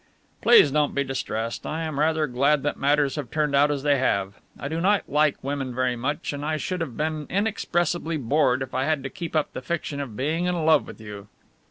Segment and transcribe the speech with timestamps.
[0.41, 3.99] "Please don't be distressed, I am rather glad that matters have turned out as they
[3.99, 4.33] have.
[4.59, 8.73] I do not like women very much, and I should have been inexpressibly bored if
[8.73, 11.27] I had to keep up the fiction of being in love with you."